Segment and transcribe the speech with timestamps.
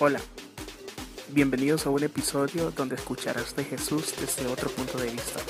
[0.00, 0.20] Hola,
[1.30, 5.40] bienvenidos a un episodio donde escucharás de Jesús desde otro punto de vista.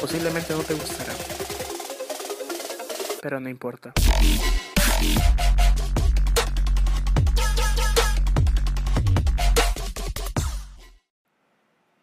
[0.00, 1.12] Posiblemente no te gustará,
[3.20, 3.92] pero no importa.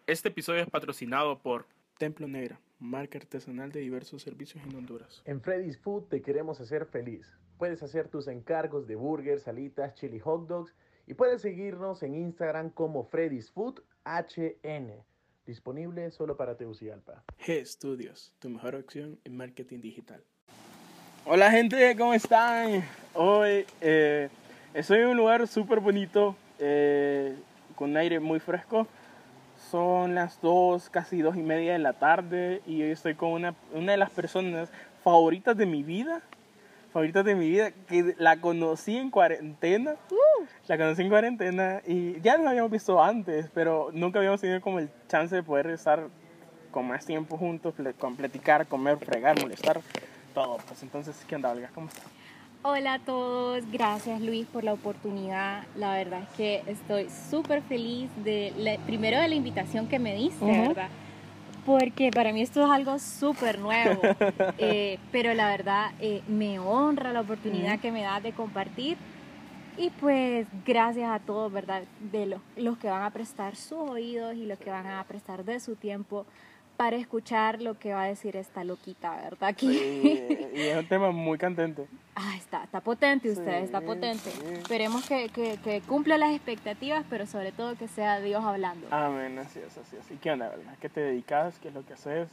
[0.05, 1.65] Este episodio es patrocinado por
[1.97, 5.21] Templo Negra, marca artesanal de diversos servicios en Honduras.
[5.23, 7.25] En Freddy's Food te queremos hacer feliz.
[7.57, 10.75] Puedes hacer tus encargos de burgers, salitas, chili hot dogs
[11.07, 15.03] y puedes seguirnos en Instagram como Freddy's Food HN.
[15.43, 17.23] Disponible solo para Tegucigalpa.
[17.43, 20.23] G Studios, tu mejor opción en marketing digital.
[21.25, 22.83] Hola gente, ¿cómo están?
[23.15, 24.29] Hoy eh,
[24.75, 27.35] estoy en un lugar súper bonito, eh,
[27.75, 28.85] con aire muy fresco.
[29.71, 33.55] Son las dos, casi dos y media de la tarde y hoy estoy con una,
[33.73, 34.69] una de las personas
[35.03, 36.21] favoritas de mi vida.
[36.91, 39.95] Favoritas de mi vida, que la conocí en cuarentena.
[40.67, 44.79] La conocí en cuarentena y ya nos habíamos visto antes, pero nunca habíamos tenido como
[44.79, 46.07] el chance de poder estar
[46.71, 49.81] con más tiempo juntos, con platicar, comer, fregar, molestar,
[50.33, 50.57] todo.
[50.67, 51.69] Pues entonces, ¿qué onda, Olga?
[51.73, 52.03] ¿Cómo estás?
[52.63, 55.63] Hola a todos, gracias Luis por la oportunidad.
[55.75, 60.15] La verdad es que estoy súper feliz de la- primero de la invitación que me
[60.15, 60.43] diste.
[60.45, 60.89] ¿verdad?
[61.67, 64.01] Porque para mí esto es algo súper nuevo,
[64.57, 68.95] Eh, pero la verdad eh, me honra la oportunidad que me das de compartir.
[69.75, 71.83] Y pues gracias a todos, ¿verdad?
[72.09, 75.43] De los, los que van a prestar sus oídos y los que van a prestar
[75.43, 76.25] de su tiempo
[76.77, 79.49] para escuchar lo que va a decir esta loquita, ¿verdad?
[79.49, 79.73] Aquí.
[79.77, 81.87] Sí, y es un tema muy candente.
[82.15, 84.29] Ah, está, está potente usted, Sí, está potente.
[84.31, 84.41] sí.
[84.53, 88.87] Esperemos que, que, que cumpla las expectativas, pero sobre todo que sea Dios hablando.
[88.91, 90.09] Amén, así es, así es.
[90.11, 90.75] ¿Y qué onda, verdad?
[90.79, 91.57] ¿Qué te dedicas?
[91.59, 92.29] ¿Qué es lo que haces?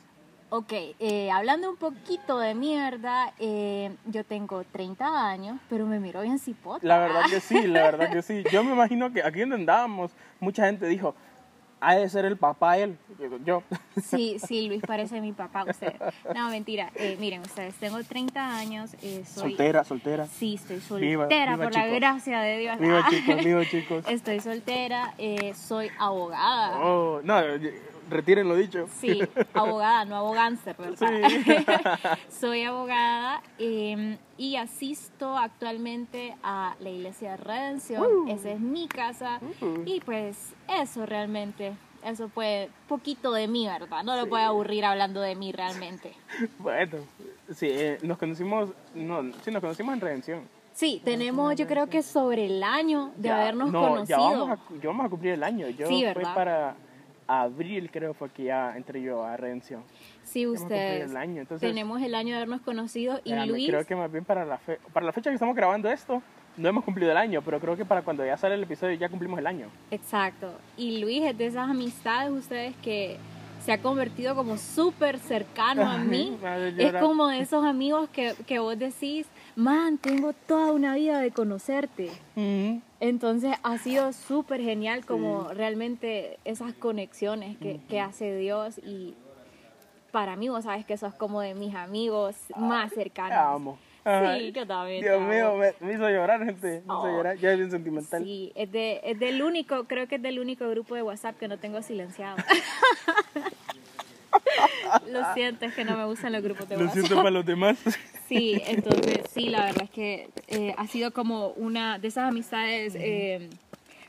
[0.51, 6.21] Ok, eh, hablando un poquito de mierda, eh, yo tengo 30 años, pero me miro
[6.21, 6.87] bien cipota.
[6.87, 8.45] La verdad que sí, la verdad que sí.
[8.53, 11.15] Yo me imagino que aquí donde andábamos, mucha gente dijo,
[11.81, 12.99] ha de ser el papá él.
[13.45, 13.63] Yo.
[14.03, 15.95] Sí, sí, Luis parece mi papá, usted.
[16.35, 16.91] No, mentira.
[16.97, 19.51] Eh, miren, ustedes, tengo 30 años, eh, soy...
[19.51, 20.27] Soltera, soltera.
[20.27, 22.79] Sí, estoy soltera, viva, por la gracia de Dios.
[22.79, 24.05] Viva Ah, chicos, viva chicos.
[24.09, 26.79] Estoy soltera, eh, soy abogada.
[26.79, 27.41] Oh, no,
[28.11, 28.87] retiren lo dicho.
[29.01, 29.21] Sí,
[29.53, 31.29] abogada, no abogáncer, ¿verdad?
[31.29, 31.67] Sí.
[32.41, 38.03] Soy abogada eh, y asisto actualmente a la Iglesia de Redención.
[38.05, 38.29] Uh.
[38.31, 39.41] Esa es mi casa.
[39.61, 39.83] Uh.
[39.87, 41.73] Y pues eso realmente,
[42.05, 44.03] eso fue poquito de mí, ¿verdad?
[44.05, 44.29] No lo Sí.
[44.31, 46.13] puedo aburrir hablando de mí realmente.
[46.59, 46.99] Bueno,
[47.55, 50.41] sí, eh, nos conocimos, no, sí, nos conocimos en Redención.
[50.73, 54.19] Sí, tenemos yo creo que sobre el año de Ya- habernos no, conocido.
[54.19, 55.69] Ya vamos, a, ya vamos a cumplir el año.
[55.69, 56.35] Yo Sí, ¿verdad?
[56.35, 56.75] para
[57.27, 59.83] abril, creo, fue que ya entré yo a Redención.
[60.23, 61.11] Sí, ustedes.
[61.11, 63.69] el año, entonces- Tenemos el año de habernos conocido y Luis...
[63.69, 66.23] Creo que más bien para la, fe- para la fecha que estamos grabando esto,
[66.57, 69.09] no hemos cumplido el año, pero creo que para cuando ya sale el episodio ya
[69.09, 69.69] cumplimos el año.
[69.91, 70.53] Exacto.
[70.77, 73.17] Y Luis es de esas amistades ustedes que
[73.65, 76.37] se ha convertido como súper cercano a mí.
[76.79, 81.31] Es como de esos amigos que, que vos decís, man, tengo toda una vida de
[81.31, 82.11] conocerte.
[83.01, 89.15] Entonces ha sido súper genial como realmente esas conexiones que, que hace Dios y
[90.11, 93.39] para mí vos sabes que sos como de mis amigos más Te cercanos.
[93.57, 93.79] amo.
[94.37, 95.01] Sí, yo también.
[95.03, 95.29] te Dios amo.
[95.31, 96.69] mío, me, me hizo llorar, gente.
[96.69, 97.07] Me hizo Oh.
[97.09, 97.37] llorar.
[97.39, 98.23] Ya es bien sentimental.
[98.23, 101.49] Sí, es, de, es del único, creo que es del único grupo de WhatsApp que
[101.49, 102.37] no tengo silenciado.
[105.11, 106.95] Lo siento, es que no me gustan los grupos de Lo WhatsApp.
[106.99, 107.77] siento para los demás.
[108.29, 112.95] Sí, entonces sí, la verdad es que eh, ha sido como una de esas amistades
[112.97, 113.51] eh,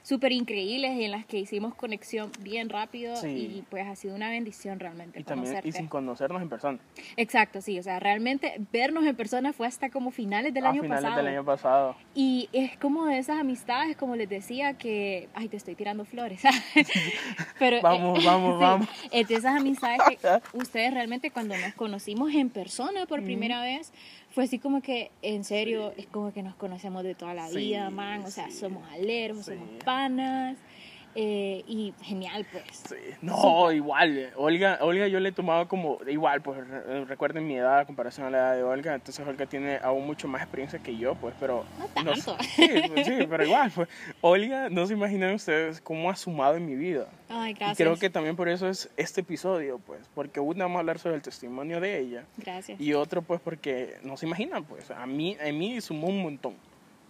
[0.06, 3.28] súper increíbles y en las que hicimos conexión bien rápido Sí.
[3.58, 6.78] y pues ha sido una bendición realmente Y también, y sin conocernos en persona.
[7.18, 10.84] Exacto, sí, o sea, realmente vernos en persona fue hasta como finales del a año
[10.84, 11.18] finales pasado.
[11.24, 11.96] del año pasado.
[12.14, 15.28] Y es como de esas amistades, como les decía, que...
[15.34, 16.42] Ay, te estoy tirando flores.
[17.60, 18.88] Pero, Vamos, vamos, vamos.
[19.12, 20.18] Es de esas amistades que
[20.58, 23.92] ustedes realmente cuando nos conocimos en persona por primera vez,
[24.36, 27.56] fue así como que, en serio, es como que nos conocemos de toda la Sí,
[27.56, 28.22] vida, man.
[28.26, 30.58] O sea, sí, somos aleros, somos panas.
[31.16, 32.64] Eh, y genial, pues.
[32.90, 32.96] Sí.
[33.22, 34.18] No, igual.
[34.18, 37.86] eh, Olga, Olga yo le he tomado como, igual, pues re- recuerden mi edad a
[37.86, 41.16] comparación a la edad de Olga, entonces Olga tiene aún mucho más experiencia que yo,
[41.16, 41.66] pues, pero...
[41.80, 42.38] No no tanto.
[42.44, 43.88] sé- sí, pues, sí, pero igual, pues,
[44.22, 47.08] Olga, no se imaginan ustedes cómo ha sumado en mi vida.
[47.30, 47.78] Ay, Y gracias.
[47.78, 51.16] creo que también por eso es este episodio, pues, porque una vamos a hablar sobre
[51.16, 52.80] el testimonio de ella Gracias.
[52.80, 56.56] y otro, pues, porque no se imaginan, pues, a mí, a mí sumó un montón.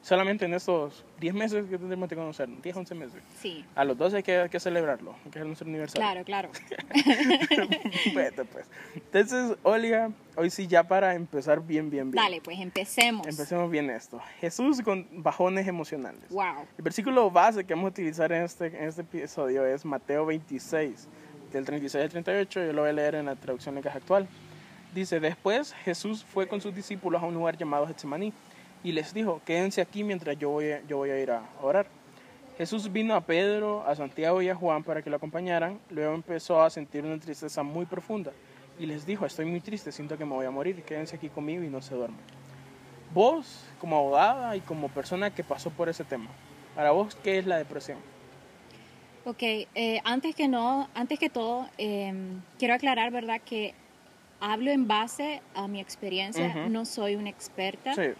[0.05, 3.23] Solamente en estos 10 meses que tendremos que conocer, 10, 11 meses.
[3.41, 3.65] Sí.
[3.73, 6.23] A los 12 hay que, hay que celebrarlo, que es nuestro aniversario.
[6.23, 6.49] Claro, claro.
[8.13, 8.67] Bueno, pues.
[8.93, 12.23] Entonces, Olga, hoy sí ya para empezar bien, bien, bien.
[12.23, 13.25] Dale, pues empecemos.
[13.25, 14.21] Empecemos bien esto.
[14.39, 16.29] Jesús con bajones emocionales.
[16.29, 16.67] Wow.
[16.77, 21.07] El versículo base que vamos a utilizar en este, en este episodio es Mateo 26,
[21.51, 22.65] del 36 al 38.
[22.65, 24.27] Yo lo voy a leer en la traducción lenguaje actual.
[24.93, 28.31] Dice, después Jesús fue con sus discípulos a un lugar llamado Getsemaní
[28.85, 31.87] y les dijo, quédense aquí mientras yo voy, yo voy a ir a orar.
[32.55, 35.79] Jesús vino a Pedro, a Santiago y a Juan para que lo acompañaran.
[35.89, 38.31] Luego empezó a sentir una tristeza muy profunda
[38.77, 41.63] y les dijo, estoy muy triste, siento que me voy a morir, quédense aquí conmigo
[41.63, 42.19] y no se duerman.
[43.11, 46.29] Vos, como abogada y como persona que pasó por ese tema,
[46.75, 47.97] para vos, ¿qué es la depresión?
[49.25, 52.13] Ok, eh, antes que no, antes que todo, eh,
[52.59, 53.41] quiero aclarar, ¿verdad?
[53.43, 53.73] Que
[54.39, 56.69] hablo en base a mi experiencia, Ujú.
[56.69, 58.13] no soy una experta Sí,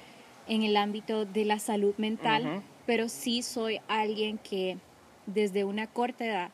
[0.48, 4.78] en el ámbito de la salud mental, pero sí soy alguien que
[5.26, 6.52] desde una corta edad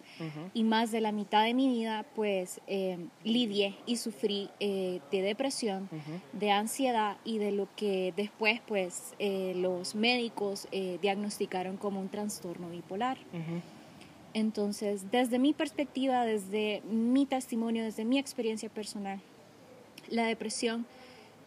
[0.54, 5.22] y más de la mitad de mi vida, pues eh, lidié y sufrí eh, de
[5.22, 5.90] depresión,
[6.34, 10.68] de ansiedad y de lo que después, pues, eh, los médicos
[11.02, 13.18] diagnosticaron como un trastorno bipolar.
[14.34, 19.20] Entonces, desde mi perspectiva, desde mi testimonio, desde mi experiencia personal,
[20.10, 20.86] la depresión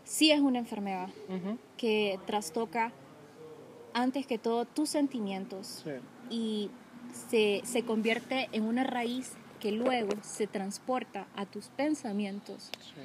[0.04, 1.08] sí es una enfermedad
[1.76, 2.92] que trastoca
[3.92, 5.90] antes que todo tus sentimientos sí,
[6.30, 6.70] y
[7.28, 13.00] se, se convierte en una raíz que luego se transporta a tus pensamientos sí,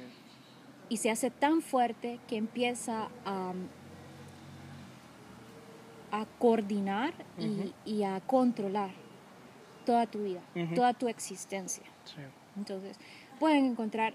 [0.88, 3.52] y se hace tan fuerte que empieza a,
[6.12, 8.90] a coordinar y- y, a controlar
[9.86, 10.42] toda tu vida,
[10.74, 11.84] toda tu existencia.
[12.04, 12.20] sí.
[12.56, 12.98] Entonces,
[13.38, 14.12] pueden encontrar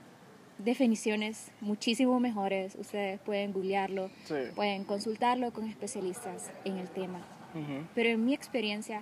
[0.58, 4.36] definiciones muchísimo mejores, ustedes pueden googlearlo, Sí.
[4.56, 7.20] pueden consultarlo con especialistas en el tema.
[7.94, 9.02] Pero en mi experiencia,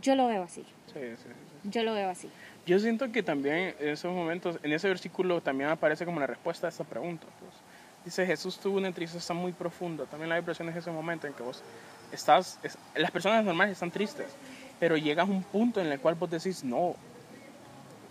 [0.00, 1.68] yo lo veo así, sí, sí, sí.
[1.70, 2.30] yo lo veo así.
[2.64, 6.66] Yo siento que también en esos momentos, en ese versículo también aparece como la respuesta
[6.66, 7.26] a esa pregunta.
[7.40, 7.52] Pues.
[8.04, 10.04] Dice, Jesús tuvo una tristeza muy profunda.
[10.06, 11.62] También la depresión es ese momento en que vos
[12.12, 14.28] estás, es- las personas normales están tristes,
[14.80, 16.94] pero llegas a un punto en el cual vos decís, no,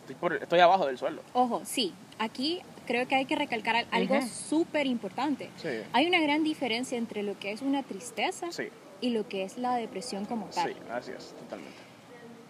[0.02, 1.22] estoy, por- estoy abajo del suelo.
[1.34, 4.28] Ojo, sí, aquí creo que hay que recalcar al- algo Ujú.
[4.28, 5.50] súper importante.
[5.58, 8.70] Sí, Hay una gran diferencia entre lo que es una tristeza sí,
[9.02, 10.70] y lo que es la depresión como tal.
[10.74, 11.78] sí, así es, totalmente.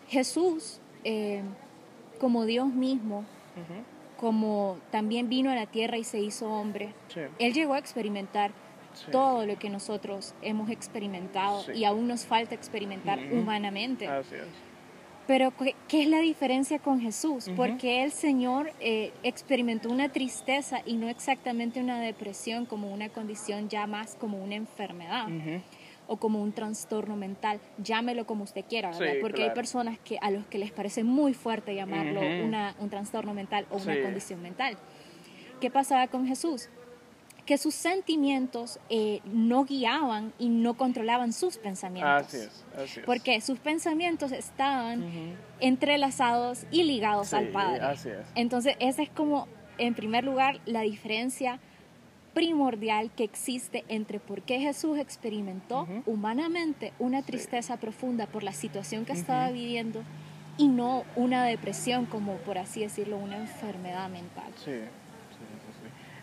[0.09, 1.41] Jesús, eh,
[2.19, 3.25] como Dios mismo,
[4.17, 8.51] como también vino a la tierra y se hizo hombre, Sí, Él llegó a experimentar
[8.93, 11.73] sí, todo lo que nosotros hemos experimentado Sí.
[11.73, 14.07] y aún nos falta experimentar humanamente.
[14.07, 14.47] así es.
[15.27, 17.49] Pero ¿qué- ¿qué es la diferencia con Jesús?
[17.55, 23.67] Porque el Señor eh, experimentó una tristeza y no exactamente una depresión como una condición
[23.67, 25.27] ya más como una enfermedad
[26.07, 28.99] o como un trastorno mental, llámelo como usted quiera, ¿verdad?
[29.15, 32.89] Sí, Porque hay personas que a los que les parece muy fuerte llamarlo una, un
[32.89, 34.77] trastorno mental o una condición mental.
[35.59, 36.69] ¿Qué pasaba con Jesús?
[37.47, 42.27] Que sus sentimientos eh, no guiaban y no controlaban sus pensamientos.
[42.27, 43.05] Así es, así es.
[43.05, 45.03] Porque sus pensamientos estaban
[45.59, 47.81] entrelazados y ligados sí, al Padre.
[47.83, 48.27] así es.
[48.35, 49.47] Entonces, esa es como,
[49.77, 51.59] en primer lugar, la diferencia
[52.33, 57.27] primordial que existe entre por qué Jesús experimentó humanamente una Sí.
[57.27, 60.03] tristeza profunda por la situación que estaba viviendo
[60.57, 64.51] y no una depresión como, por así decirlo, una enfermedad mental.
[64.63, 64.71] Sí.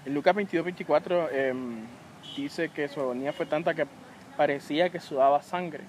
[0.07, 1.77] En Lucas 22, 24 em,
[2.37, 3.87] dice que su agonía fue tanta que
[4.37, 5.85] parecía que sudaba sangre.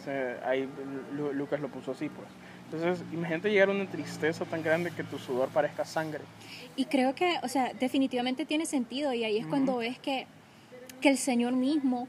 [0.00, 0.68] O sea, ahí
[1.14, 2.28] Lu- Lucas lo puso así, pues.
[2.70, 6.20] Entonces, imagínate llegar a una tristeza tan grande que tu sudor parezca sangre.
[6.76, 10.26] Y creo que, o sea, definitivamente tiene sentido y ahí es cuando ves que,
[11.00, 12.08] que el Señor mismo,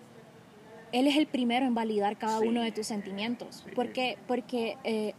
[0.91, 2.47] Él es el primero en validar cada Sí.
[2.47, 3.63] uno de tus sentimientos.
[3.65, 3.71] Sí.
[3.75, 5.13] Porque, porque eh,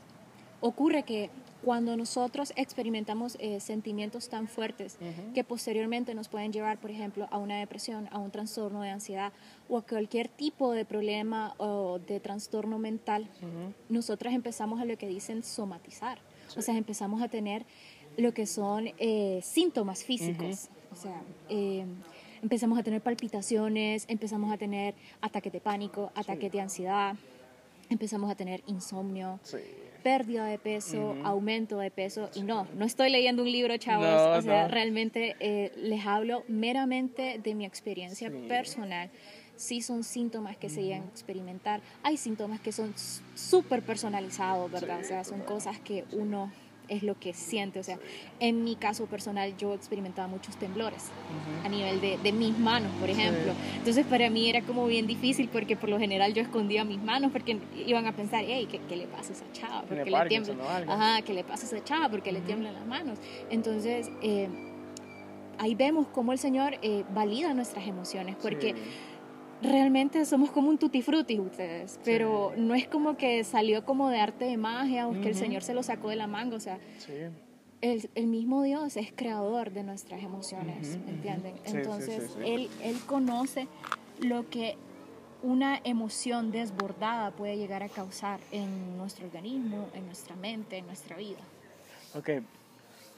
[0.61, 1.31] ocurre que
[1.67, 5.33] cuando nosotros experimentamos eh, sentimientos tan fuertes Ujú.
[5.35, 9.33] que posteriormente nos pueden llevar, por ejemplo, a una depresión, a un trastorno de ansiedad
[9.69, 13.73] o a cualquier tipo de problema o de trastorno mental, Ujú.
[13.89, 16.21] nosotras empezamos a lo que dicen somatizar.
[16.47, 16.61] Sí.
[16.61, 17.67] O sea, empezamos a tener
[18.17, 20.69] lo que son eh, síntomas físicos.
[20.93, 21.85] O sea, eh,
[22.45, 27.17] empezamos a tener palpitaciones, empezamos a tener ataques de pánico, ataques de ansiedad,
[27.91, 29.57] empezamos a tener insomnio, Sí.
[30.07, 32.31] Pérdida de peso, aumento de peso.
[32.37, 34.07] Y no, no estoy leyendo un libro, chavos.
[34.07, 34.69] No, o sea, no.
[34.69, 38.37] realmente eh, les hablo meramente de mi experiencia Sí.
[38.47, 39.11] personal.
[39.57, 41.81] Sí son síntomas que se llegan a experimentar.
[42.05, 42.95] Hay síntomas que son
[43.35, 44.99] súper personalizados, ¿verdad?
[45.01, 46.53] Sí, o sea, son cosas que uno
[46.89, 47.79] es lo que siente.
[47.79, 47.99] O sea,
[48.41, 51.11] en mi caso personal yo experimentaba muchos temblores
[51.65, 53.53] a nivel de, de mis manos, por ejemplo.
[53.77, 57.33] Entonces para mí era como bien difícil porque por lo general yo escondía mis manos
[57.33, 59.83] porque iban a pensar, hey, ¿qué, qué le pasa a esa chava?
[59.83, 60.61] Porque le tiemblan.
[60.89, 62.09] Ajá, ¿qué le pasa a esa chava?
[62.09, 63.19] Porque le tiemblan las manos.
[63.51, 64.11] Entonces...
[64.23, 64.49] Eh,
[65.59, 68.75] ahí vemos cómo el Señor eh, valida nuestras emociones, porque
[69.63, 74.21] realmente somos como un tutti frutti ustedes, pero no es como que salió como de
[74.21, 76.79] arte de magia o que el Señor se lo sacó de la manga, o sea,
[77.81, 81.55] el, el, mismo Dios es creador de nuestras emociones, ¿me entienden?
[81.65, 83.69] Entonces, él, él conoce
[84.21, 84.77] lo que
[85.43, 91.17] una emoción desbordada puede llegar a causar en nuestro organismo, en nuestra mente, en nuestra
[91.17, 91.39] vida.
[92.15, 92.31] Ok,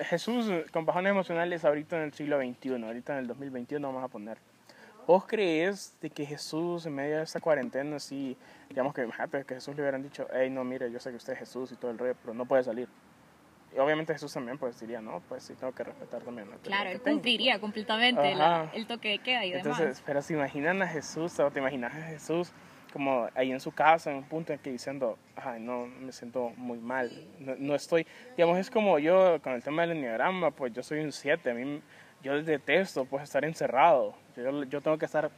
[0.01, 4.09] Jesús con bajones emocionales ahorita en el siglo XXI, ahorita en el 2021 vamos a
[4.09, 4.39] poner.
[5.09, 8.37] ¿Vos crees de que Jesús en medio de esta cuarentena, así,
[8.69, 11.33] digamos que, ah, que Jesús le hubieran dicho, hey, no, mire, yo sé que usted
[11.33, 12.91] es Jesús y todo el rey, pero no puede salir?
[13.75, 16.49] Y obviamente Jesús también pues diría, no, pues sí, tengo que respetar también.
[16.63, 18.35] Claro, él cumpliría completamente
[18.75, 19.81] el toque de queda y demás.
[19.81, 22.53] Entonces, pero si imaginan a Jesús, o te imaginas a Jesús
[22.93, 26.51] como ahí en su casa, en un punto en que diciendo, ay, no, me siento
[26.57, 30.83] muy mal, no, estoy, digamos, es como yo con el tema del enneagrama, pues yo
[30.83, 31.83] soy un 7, a mí,
[32.23, 35.31] yo detesto pues estar encerrado, yo, yo tengo que estar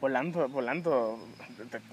[0.00, 1.18] volando, volando,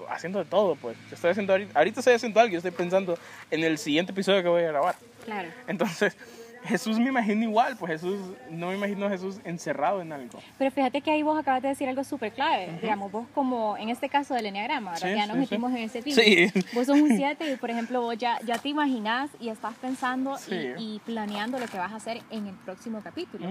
[0.08, 0.96] haciendo de todo, pues.
[1.08, 3.18] Yo estoy haciendo ahorita, estoy haciendo algo, yo estoy pensando
[3.50, 4.94] en el siguiente episodio que voy a grabar.
[5.24, 5.48] Claro.
[5.66, 6.16] Entonces,
[6.66, 8.20] Jesús me imagino igual, pues Jesús,
[8.50, 10.38] no me imagino a Jesús encerrado en algo.
[10.58, 13.88] Pero fíjate que ahí vos acabas de decir algo súper clave, digamos, vos como en
[13.88, 16.20] este caso del Enneagrama, ya nos metimos en ese tipo.
[16.20, 16.52] Sí.
[16.72, 20.36] Vos sos un 7 y por ejemplo vos ya, ya te imaginás y estás pensando
[20.78, 23.46] y, planeando lo que vas a hacer en el próximo capítulo.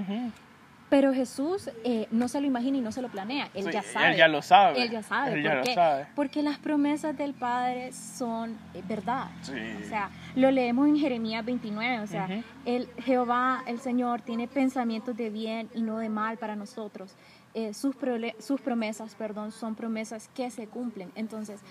[0.89, 4.11] Pero Jesús eh, no se lo imagina y no se lo planea, Él ya sabe.
[4.11, 4.83] Él ya lo sabe.
[4.83, 5.33] Él ya sabe.
[5.33, 6.07] Él ya lo sabe.
[6.15, 9.27] Porque las promesas del Padre son eh, verdad.
[9.41, 15.15] O sea, lo leemos en Jeremías 29, o sea, el, Jehová, el Señor, tiene pensamientos
[15.15, 17.15] de bien y no de mal para nosotros.
[17.53, 17.95] Eh, sus,
[18.39, 21.11] sus promesas, perdón, son promesas que se cumplen.
[21.15, 21.61] Entonces,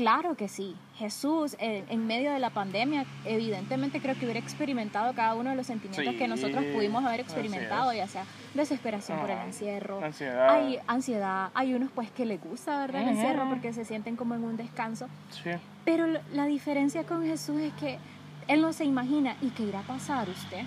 [0.00, 0.74] Claro que sí.
[0.96, 5.56] Jesús, eh, en medio de la pandemia, evidentemente creo que hubiera experimentado cada uno de
[5.56, 10.48] los sentimientos que nosotros pudimos haber experimentado, ya sea desesperación por el encierro, ansiedad.
[10.48, 13.02] hay ansiedad, hay unos pues que les gusta, ¿verdad?
[13.02, 15.06] El encierro porque se sienten como en un descanso.
[15.30, 15.50] Sí.
[15.84, 17.98] Pero la diferencia con Jesús es que
[18.48, 20.62] Él no se imagina, ¿y qué irá a pasar usted?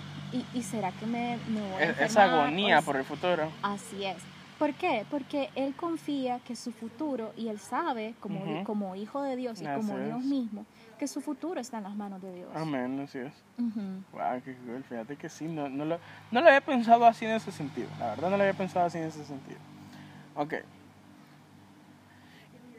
[0.53, 3.51] ¿Y, será que me, me voy a Esa agonía por el futuro.
[3.63, 4.17] Así es.
[4.59, 5.05] ¿Por qué?
[5.09, 9.65] Porque él confía que su futuro, y él sabe, como, como hijo de Dios y
[9.65, 10.65] como Dios mismo,
[10.97, 12.49] que su futuro está en las manos de Dios.
[12.55, 13.33] Amén, así es.
[13.57, 14.83] Wow, qué cool.
[14.87, 15.99] Fíjate que sí, no, no, lo,
[16.31, 17.87] no lo había pensado así en ese sentido.
[17.99, 19.59] La verdad no lo había pensado así en ese sentido.
[20.35, 20.53] Ok.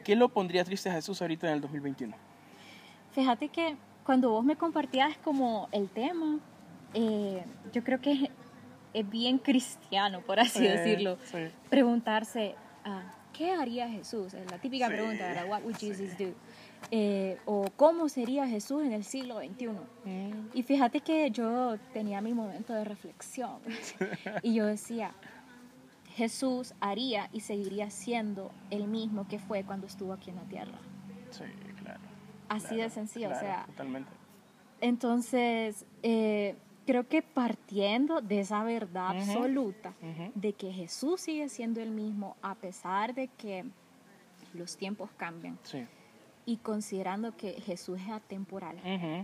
[0.03, 2.15] ¿Qué lo pondría triste a Jesús ahorita en el 2021?
[3.11, 6.39] Fíjate que cuando vos me compartías como el tema,
[6.93, 8.29] eh, yo creo que
[8.95, 11.17] es bien cristiano, por así decirlo,
[11.69, 14.33] preguntarse, ah, ¿qué haría Jesús?
[14.33, 15.49] Es la típica pregunta, ¿verdad?
[15.49, 16.33] What would Jesus do?
[16.91, 19.67] Eh, o cómo sería Jesús en el siglo XXI.
[20.05, 20.49] Mm.
[20.53, 23.59] Y fíjate que yo tenía mi momento de reflexión
[24.41, 25.11] y yo decía,
[26.15, 30.79] Jesús haría y seguiría siendo el mismo que fue cuando estuvo aquí en la tierra.
[31.31, 31.43] Sí,
[31.83, 31.99] claro.
[32.47, 33.65] Así de sencillo, o sea.
[33.65, 34.09] Totalmente.
[34.79, 36.55] Entonces, eh,
[36.85, 39.93] creo que partiendo de esa verdad absoluta
[40.33, 43.65] de que Jesús sigue siendo el mismo a pesar de que
[44.53, 45.57] los tiempos cambian.
[46.47, 48.77] Y considerando que Jesús es atemporal,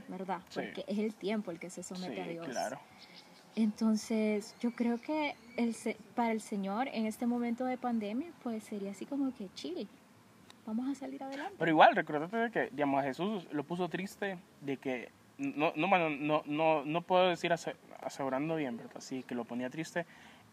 [0.07, 0.41] ¿verdad?
[0.53, 2.47] Porque es el tiempo el que se somete a Dios.
[2.47, 2.79] Claro.
[3.55, 5.75] Entonces, yo creo que el,
[6.15, 9.87] para el Señor en este momento de pandemia, pues sería así como que chill.
[10.65, 11.55] Vamos a salir adelante.
[11.57, 15.09] Pero igual, recuérdate que, digamos, a Jesús lo puso triste de que
[15.41, 17.51] no, no, no, no, no puedo decir
[18.01, 19.01] asegurando bien, ¿verdad?
[19.01, 20.05] Sí, que lo ponía triste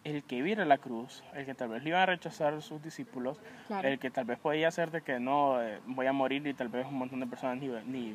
[0.05, 3.39] el que viera la cruz, el que tal vez le iban a rechazar sus discípulos,
[3.83, 6.69] el que tal vez podía ser de que no eh, voy a morir y tal
[6.69, 8.15] vez un montón de personas ni, ni,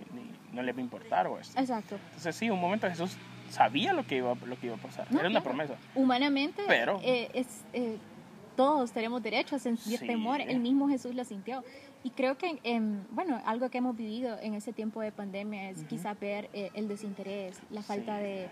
[0.51, 1.59] no les va a importar o esto.
[1.59, 1.95] Exacto.
[2.05, 3.17] Entonces sí, un momento Jesús
[3.49, 5.75] sabía lo que iba, lo que iba a pasar, era una promesa.
[5.93, 7.97] Humanamente, Pero, eh, es, eh,
[8.55, 11.63] todos tenemos derecho a sentir temor, el mismo Jesús lo sintió.
[12.03, 12.59] Y creo que,
[13.11, 16.87] bueno, algo que hemos vivido en ese tiempo de pandemia es quizá ver eh, el
[16.89, 18.49] desinterés, la falta de,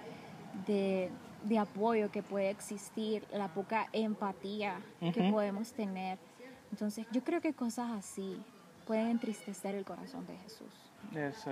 [0.67, 4.79] de, apoyo que puede existir, la poca empatía
[5.13, 6.17] que podemos tener.
[6.71, 8.37] Entonces, yo creo que cosas así
[8.87, 10.91] pueden entristecer el corazón de Jesús.
[11.15, 11.45] Es,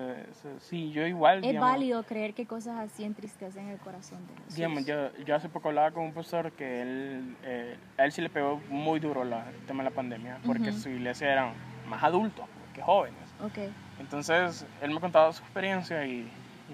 [0.60, 1.44] sí, yo igual.
[1.44, 4.56] Es válido creer que cosas así entristecen el corazón de Jesús.
[4.56, 8.22] Digamos, yo, yo hace poco hablaba con un profesor que él, eh, a él sí
[8.22, 9.34] le pegó muy duro el
[9.68, 11.54] tema de la pandemia, porque su iglesia era
[11.90, 13.20] más adultos que jóvenes.
[13.42, 13.74] Okay.
[14.00, 16.30] Entonces, él me contaba su experiencia y,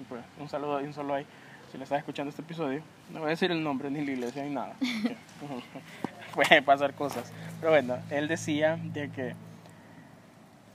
[0.08, 1.26] pues un saludo y un solo ahí.
[1.72, 4.42] si le estás escuchando este episodio, no voy a decir el nombre ni la iglesia
[4.44, 4.74] ni nada.
[6.34, 7.32] Puede pasar cosas.
[7.60, 9.34] Pero bueno, él decía de que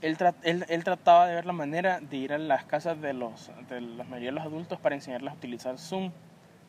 [0.00, 3.50] él, él, él, trataba de ver la manera de ir a las casas de, los,
[3.68, 6.10] de la mayoría de los adultos para enseñarles a utilizar Zoom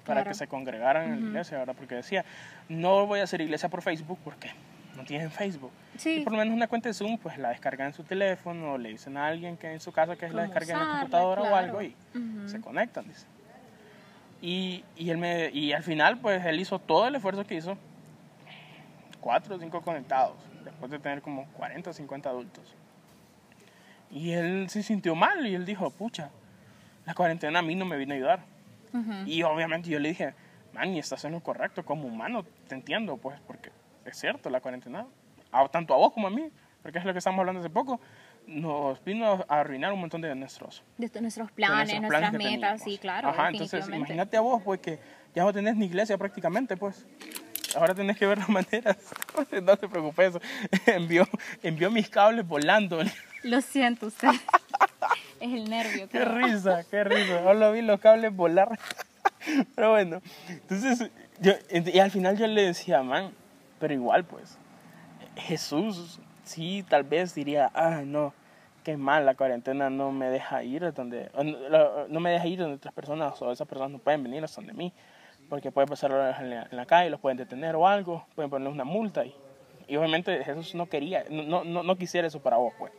[0.05, 0.29] para Claro.
[0.29, 1.75] que se congregaran en la iglesia, ¿verdad?
[1.77, 2.25] Porque decía,
[2.69, 4.51] no voy a hacer iglesia por Facebook porque
[4.95, 5.71] no tienen Facebook.
[6.03, 8.77] Y por lo menos una cuenta de Zoom, pues la descargan en su teléfono, o
[8.77, 11.41] le dicen a alguien que en su casa que la Cómo descargue en la computadora
[11.43, 11.95] o algo y
[12.45, 13.25] se conectan, dice.
[14.41, 17.77] Y, y, él me, y al final, pues él hizo todo el esfuerzo que hizo,
[19.21, 20.35] cuatro o cinco conectados,
[20.65, 22.75] después de tener como 40 o 50 adultos.
[24.11, 26.29] Y él se sintió mal y él dijo, pucha,
[27.05, 28.53] la cuarentena a mí no me vino a ayudar.
[29.25, 30.35] Y obviamente yo le dije,
[30.73, 33.71] man, y estás en lo correcto, como humano, te entiendo, pues, porque
[34.05, 35.05] es cierto, la cuarentena,
[35.51, 36.49] a- tanto a vos como a mí,
[36.81, 37.99] porque es lo que estamos hablando hace poco,
[38.47, 42.41] nos vino a arruinar un montón de nuestros, de nuestros de planes, nuestros nuestras planes
[42.51, 43.29] que metas, sí, claro.
[43.29, 44.99] Ajá, entonces imagínate a vos, pues, que
[45.33, 47.05] ya no tenés ni iglesia prácticamente, pues.
[47.75, 48.97] Ahora tenés que ver las maneras.
[49.63, 50.33] no te preocupes,
[50.85, 51.27] envió,
[51.63, 52.99] envió mis cables volando.
[53.43, 54.29] Lo siento, usted.
[55.39, 56.07] es el nervio.
[56.09, 56.35] Qué creo.
[56.37, 57.43] risa, qué risa.
[57.43, 58.77] Solo vi los cables volar.
[59.75, 63.31] Pero bueno, entonces, yo, y al final yo le decía, man,
[63.83, 64.57] pero igual pues,
[65.35, 68.33] Jesús sí tal vez diría, ah, no,
[68.81, 71.29] qué mal, la cuarentena no me deja ir a donde,
[71.69, 74.61] no, no me deja ir donde otras personas o esas personas no pueden venir hasta
[74.61, 74.93] donde mí,
[75.49, 78.73] porque pueden pasar en la, en la calle, los pueden detener o algo, pueden ponerles
[78.73, 79.35] una multa y,
[79.89, 82.93] y obviamente Jesús no quería, no, no, no quisiera eso para vos pues.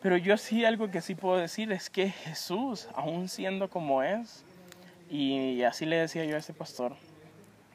[0.00, 4.46] Pero yo sí algo que sí puedo decir es que Jesús, aún siendo como es,
[5.10, 6.96] y así le decía yo a ese pastor,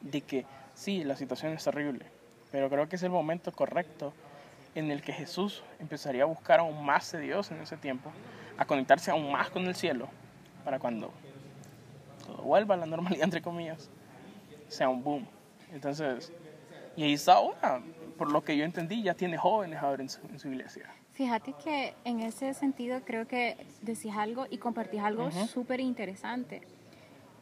[0.01, 0.45] de que
[0.79, 2.05] sí, la situación es terrible,
[2.51, 4.13] pero creo que es el momento correcto
[4.75, 8.11] en el que Jesús empezaría a buscar aún más de Dios en ese tiempo,
[8.57, 10.07] a conectarse aún más con el cielo,
[10.63, 11.11] para cuando
[12.25, 13.89] todo vuelva a la normalidad, entre comillas,
[14.69, 15.27] sea un boom.
[15.73, 16.31] Entonces,
[16.95, 17.81] y ahí está ahora,
[18.17, 20.89] por lo que yo entendí, ya tiene jóvenes ahora en su, en su iglesia.
[21.13, 25.47] Fíjate que en ese sentido creo que decís algo y compartís algo Ujú.
[25.47, 26.61] súper interesante.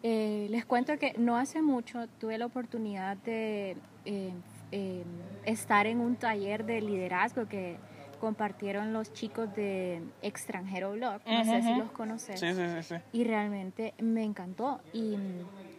[0.04, 3.75] Eh, les cuento que no hace mucho tuve la oportunidad de
[4.06, 4.32] eh,
[4.72, 5.04] eh,
[5.46, 7.77] estar en un taller de liderazgo que
[8.20, 11.22] compartieron los chicos de Extranjero Blog.
[11.27, 12.39] No sé si los conoces.
[12.39, 12.96] Sí, sí, sí, sí.
[13.13, 15.17] y realmente me encantó y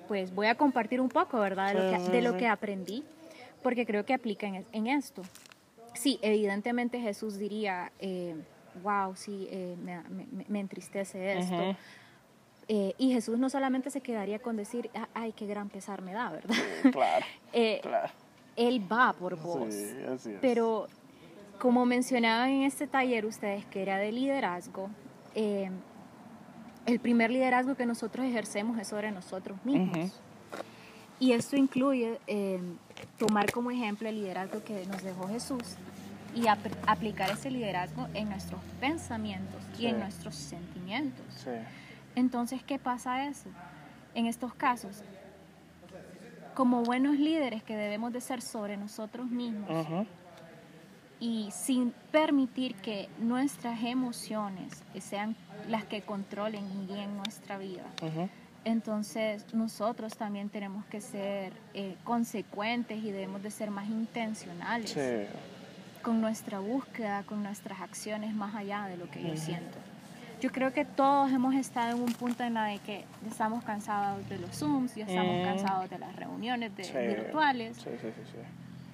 [0.08, 1.74] pues voy a compartir un poco, ¿verdad?
[1.74, 3.04] De lo que, de lo que aprendí,
[3.62, 5.22] porque creo que aplica en, en esto.
[5.94, 8.34] Sí, evidentemente Jesús diría, eh,
[8.82, 11.54] wow, sí, eh, me, me- me entristece esto.
[11.62, 11.76] Ujú.
[12.68, 16.12] Eh, y Jesús no solamente se quedaría con decir, "Ah, ay, qué gran pesar me
[16.12, 16.54] da, ¿verdad?
[16.92, 18.12] Claro, Eh, claro.
[18.56, 19.72] él va por vos.
[19.72, 20.38] Sí, así es.
[20.42, 20.86] Pero
[21.58, 24.90] como mencionaban en este taller ustedes que era de liderazgo,
[25.34, 25.70] eh,
[26.86, 29.96] el primer liderazgo que nosotros ejercemos es sobre nosotros mismos.
[29.96, 30.10] Ujú.
[31.20, 32.60] Y esto incluye eh,
[33.18, 35.62] tomar como ejemplo el liderazgo que nos dejó Jesús
[36.34, 41.24] y ap- aplicar ese liderazgo en nuestros pensamientos y en nuestros sentimientos.
[41.42, 41.50] Sí.
[42.14, 43.48] Entonces, ¿qué pasa eso?
[44.14, 45.02] En estos casos,
[46.54, 49.68] como buenos líderes que debemos de ser sobre nosotros mismos,
[51.20, 55.34] y sin permitir que nuestras emociones sean
[55.68, 57.84] las que controlen y guíen nuestra vida.
[58.64, 65.26] Entonces nosotros también tenemos que ser eh, consecuentes y debemos de ser más intencionales Sí.
[66.02, 69.78] con nuestra búsqueda, con nuestras acciones más allá de lo que yo siento.
[70.40, 73.64] Yo creo que todos hemos estado en un punto en la de que ya estamos
[73.64, 75.44] cansados de los Zooms, ya estamos Mm.
[75.44, 76.92] cansados de las reuniones de- Sí.
[76.96, 78.38] virtuales Sí, sí, sí, sí.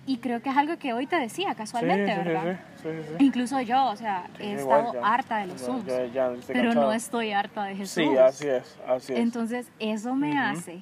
[0.06, 2.60] y creo que es algo que hoy te decía casualmente, sí, ¿verdad?
[2.76, 3.24] Sí, sí, sí, sí.
[3.26, 5.06] Incluso yo, o sea, he igual, estado ya.
[5.14, 7.90] harta de los Ya- Zooms, ya- pero no estoy harta de Jesús.
[8.04, 9.18] Sí, así es, así es.
[9.18, 10.80] Entonces, eso me hace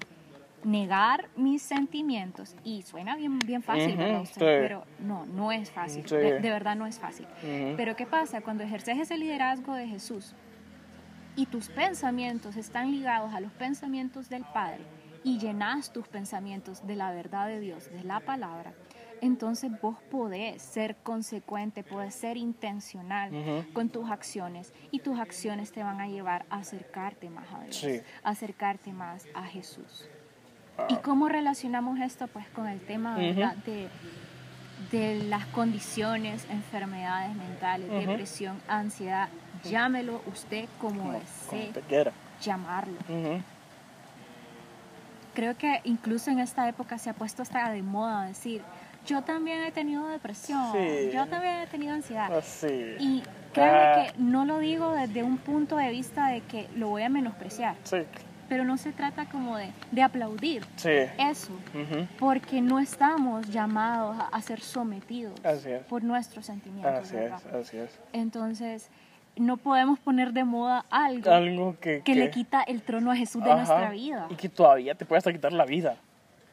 [0.63, 4.21] negar mis sentimientos y suena bien, bien fácil, Ujú, ¿verdad?
[4.21, 4.35] usted?
[4.39, 4.63] sí.
[4.63, 6.15] Pero no, no es fácil, Sí.
[6.15, 7.27] de, de verdad no es fácil.
[7.77, 8.43] Pero ¿qué pasa?
[8.43, 10.37] Cuando ejerces ese liderazgo de Jesús
[11.37, 14.85] y tus pensamientos están ligados a los pensamientos del Padre
[15.25, 18.75] y llenas tus pensamientos de la verdad de Dios, de la palabra,
[19.23, 23.31] entonces vos podés ser consecuente, podés ser intencional
[23.73, 27.77] con tus acciones y tus acciones te van a llevar a acercarte más a Dios,
[27.77, 28.01] Sí.
[28.25, 30.09] acercarte más a Jesús.
[30.77, 30.89] Ah.
[30.89, 33.89] ¿Y cómo relacionamos esto pues con el tema de,
[34.91, 39.29] de las condiciones, enfermedades mentales, depresión, ansiedad?
[39.65, 42.13] Llámelo usted como Como- desee como te quiera.
[42.41, 42.95] llamarlo.
[45.35, 48.61] Creo que incluso en esta época se ha puesto hasta de moda decir,
[49.07, 51.11] yo también he tenido depresión, Sí.
[51.13, 52.33] yo también he tenido ansiedad.
[52.37, 52.97] Así.
[52.99, 53.23] Y
[53.55, 53.95] créeme Ah.
[54.13, 57.77] que no lo digo desde un punto de vista de que lo voy a menospreciar,
[57.85, 57.99] Sí.
[58.53, 60.91] Pero no se trata como de, de aplaudir Sí.
[61.19, 61.53] eso,
[62.19, 65.41] porque no estamos llamados a, a ser sometidos
[65.89, 66.93] por nuestros sentimientos.
[67.07, 67.99] Así es, así es.
[68.13, 68.91] Entonces,
[69.37, 73.43] no podemos poner de moda algo, Algo que, que le quita el trono a Jesús
[73.43, 73.57] de Ajá.
[73.57, 74.27] nuestra vida.
[74.29, 75.97] Y que todavía te puede hasta quitar la vida.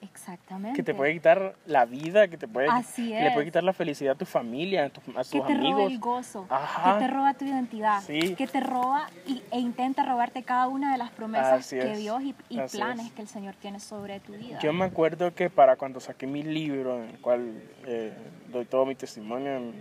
[0.01, 0.75] Exactamente.
[0.77, 3.45] Que te puede quitar la vida, que te puede, Así que le puede es.
[3.51, 5.91] quitar la felicidad a tu familia, a, tus- a tus que te roba amigos.
[5.91, 6.93] el gozo, Ajá.
[6.97, 8.35] que te roba tu identidad, Sí.
[8.35, 11.97] que te roba y- e intenta robarte cada una de las promesas Así que es.
[11.99, 12.33] Dios y,
[12.71, 13.11] planes es.
[13.13, 14.59] que el Señor tiene sobre tu vida.
[14.59, 18.13] Yo me acuerdo que para cuando saqué mi libro, en el cual eh,
[18.51, 19.73] doy todo mi testimonio en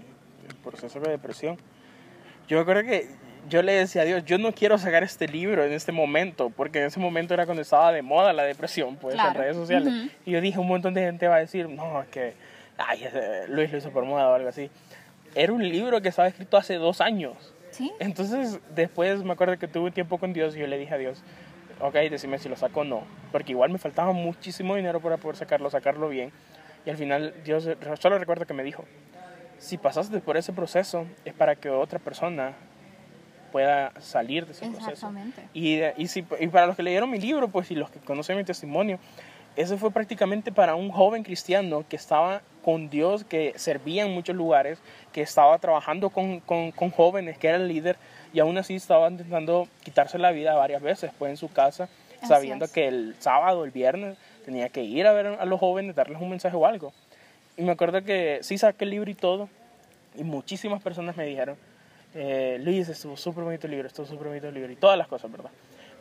[0.48, 1.56] el proceso de depresión,
[2.48, 3.08] yo me acuerdo que
[3.48, 6.80] yo le decía a Dios, yo no quiero sacar este libro en este momento, porque
[6.80, 9.40] en ese momento era cuando estaba de moda la depresión, pues en Claro.
[9.40, 9.92] redes sociales.
[10.26, 12.34] Y yo dije, un montón de gente va a decir, no, es que
[12.76, 13.04] ay,
[13.48, 14.70] Luis lo hizo por moda o algo así.
[15.34, 17.54] Era un libro que estaba escrito hace dos años.
[17.70, 17.92] ¿Sí?
[17.98, 20.98] Entonces, después me acuerdo que tuve un tiempo con Dios y yo le dije a
[20.98, 21.22] Dios,
[21.80, 25.36] ok, decime si lo saco o no, porque igual me faltaba muchísimo dinero para poder
[25.36, 26.32] sacarlo, sacarlo bien.
[26.86, 27.68] Y al final Dios,
[28.00, 28.84] solo recuerdo que me dijo,
[29.58, 32.54] si pasaste por ese proceso es para que otra persona
[33.50, 35.12] pueda salir de ese proceso.
[35.52, 38.36] Y, y, si, y para los que leyeron mi libro, pues y los que conocen
[38.36, 38.98] mi testimonio,
[39.56, 44.36] ese fue prácticamente para un joven cristiano que estaba con Dios, que servía en muchos
[44.36, 44.78] lugares,
[45.12, 47.96] que estaba trabajando con, con, con jóvenes, que era el líder,
[48.32, 52.28] y aún así estaba intentando quitarse la vida varias veces, pues en su casa, Así
[52.28, 52.72] sabiendo es.
[52.72, 56.30] que el sábado, el viernes, tenía que ir a ver a los jóvenes, darles un
[56.30, 56.92] mensaje o algo.
[57.56, 59.48] Y me acuerdo que sí saqué el libro y todo,
[60.16, 61.56] y muchísimas personas me dijeron,
[62.20, 65.06] eh, Luis, estuvo súper bonito el libro, estuvo súper bonito el libro, y todas las
[65.06, 65.52] cosas, ¿verdad?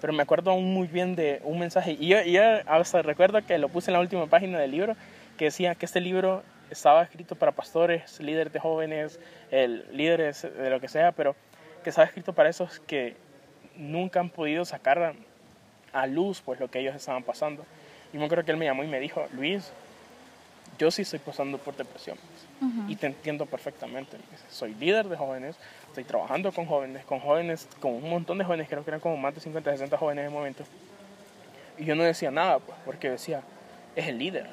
[0.02, 3.60] Pero me acuerdo aún muy bien de un mensaje, y yo, yo hasta recuerdo que
[3.60, 4.96] lo puse en la última página del libro,
[5.38, 9.20] que decía que este libro estaba escrito para pastores, líderes de jóvenes,
[9.52, 11.36] el, líderes de lo que sea, pero
[11.84, 13.16] que estaba escrito para esos que
[13.76, 15.14] nunca han podido sacar
[15.94, 17.64] a, luz pues lo que ellos estaban pasando.
[18.12, 19.72] Y me acuerdo que él me llamó y me dijo, Luis,
[20.80, 22.18] yo sí estoy pasando por depresión
[22.60, 22.92] Ujú.
[22.92, 24.18] y te entiendo perfectamente.
[24.50, 25.56] Soy líder de jóvenes,
[26.00, 29.18] estoy trabajando con jóvenes, con jóvenes, con un montón de jóvenes, creo que eran como
[29.18, 30.64] más de 50, 60 jóvenes en el momento.
[31.80, 33.42] Y yo no decía nada, pues, porque decía,
[33.96, 34.46] es el líder.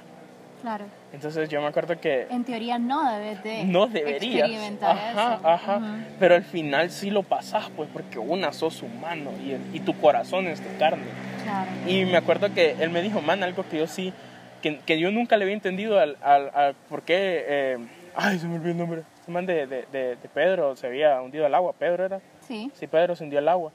[0.62, 0.86] Claro.
[1.12, 4.48] Entonces yo me acuerdo que En teoría no debes de no deberías.
[4.48, 5.48] experimentar Ajá, eso.
[5.48, 5.76] ajá.
[5.76, 5.86] Ujú.
[6.18, 10.46] Pero al final sí lo pasas, pues, porque una sos humano y, y tu corazón
[10.46, 11.04] es de carne.
[11.42, 11.70] Claro.
[11.86, 14.14] Y me acuerdo que él me dijo, man, algo que yo sí,
[14.62, 17.78] que, que yo nunca le había entendido al, al, al por qué, eh,
[18.16, 21.20] ay, se me olvidó el nombre, el man de, de, de, de Pedro se había
[21.20, 22.70] hundido al agua, Pedro era, Sí.
[22.74, 23.72] sí, Pedro se hundió al agua.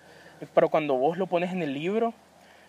[0.54, 2.14] Pero cuando vos lo pones en el libro,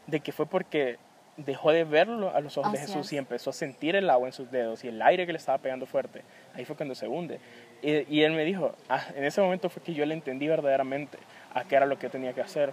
[0.06, 0.96] de que fue porque
[1.36, 3.12] dejó de verlo a los ojos de Jesús es.
[3.12, 5.58] y empezó a sentir el agua en sus dedos y el aire que le estaba
[5.58, 6.22] pegando fuerte,
[6.54, 7.38] ahí fue cuando se hunde.
[7.82, 11.16] Y, y él me dijo, ah, en ese momento fue que yo le entendí verdaderamente
[11.54, 12.72] a qué era lo que tenía que hacer.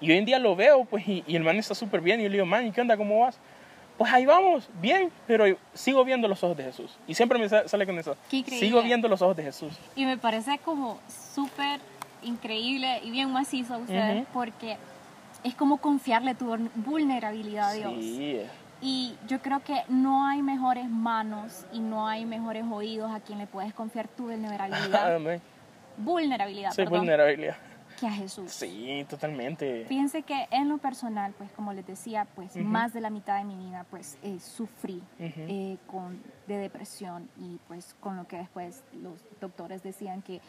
[0.00, 2.18] Y hoy en día lo veo, pues, y, y el man está súper bien.
[2.18, 2.96] Y yo le digo, man, ¿y qué onda?
[2.96, 3.38] ¿Cómo vas?
[3.98, 6.96] Pues ahí vamos, bien, pero sigo viendo los ojos de Jesús.
[7.06, 8.16] Y siempre me sa- sale con eso.
[8.30, 9.72] Sigo viendo los ojos de Jesús.
[9.94, 10.98] Y me parece como
[11.34, 11.80] súper
[12.22, 14.26] increíble y bien macizo a ustedes Ujú.
[14.32, 14.76] porque
[15.44, 17.92] es como confiarle tu vulnerabilidad a Dios.
[17.98, 18.40] Sí,
[18.80, 23.38] Y yo creo que no hay mejores manos y no hay mejores oídos a quien
[23.38, 25.40] le puedes confiar tu vulnerabilidad, Amén.
[25.98, 27.56] vulnerabilidad, Sí, perdón, vulnerabilidad.
[28.02, 28.50] Que a Jesús.
[28.50, 29.84] Sí, totalmente.
[29.86, 32.64] Fíjense que en lo personal, pues como les decía, pues Ujú.
[32.64, 35.30] más de la mitad de mi vida, pues eh, sufrí Ujú.
[35.46, 40.40] eh, con, de depresión y pues con lo que después los doctores decían que